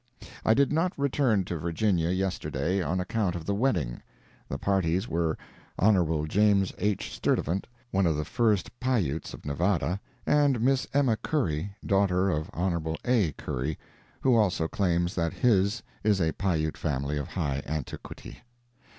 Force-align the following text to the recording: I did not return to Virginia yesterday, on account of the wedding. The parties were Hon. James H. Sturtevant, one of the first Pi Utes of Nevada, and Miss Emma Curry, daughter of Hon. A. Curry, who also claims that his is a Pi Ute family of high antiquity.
I 0.43 0.55
did 0.55 0.73
not 0.73 0.97
return 0.97 1.45
to 1.45 1.59
Virginia 1.59 2.09
yesterday, 2.09 2.81
on 2.81 2.99
account 2.99 3.35
of 3.35 3.45
the 3.45 3.53
wedding. 3.53 4.01
The 4.49 4.57
parties 4.57 5.07
were 5.07 5.37
Hon. 5.77 6.25
James 6.27 6.73
H. 6.79 7.13
Sturtevant, 7.13 7.67
one 7.91 8.07
of 8.07 8.17
the 8.17 8.25
first 8.25 8.79
Pi 8.79 8.97
Utes 8.97 9.35
of 9.35 9.45
Nevada, 9.45 9.99
and 10.25 10.59
Miss 10.59 10.87
Emma 10.91 11.17
Curry, 11.17 11.75
daughter 11.85 12.31
of 12.31 12.49
Hon. 12.51 12.95
A. 13.05 13.31
Curry, 13.33 13.77
who 14.21 14.35
also 14.35 14.67
claims 14.67 15.13
that 15.13 15.33
his 15.33 15.83
is 16.03 16.19
a 16.19 16.31
Pi 16.31 16.55
Ute 16.55 16.77
family 16.77 17.19
of 17.19 17.27
high 17.27 17.61
antiquity. 17.67 18.39